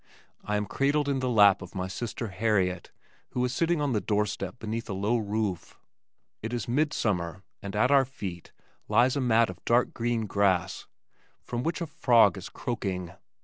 [0.43, 2.89] I am cradled in the lap of my sister Harriet
[3.33, 5.77] who is sitting on the door step beneath a low roof.
[6.41, 8.51] It is mid summer and at our feet
[8.87, 10.87] lies a mat of dark green grass
[11.43, 13.11] from which a frog is croaking.